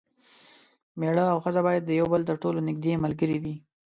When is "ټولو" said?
2.43-2.59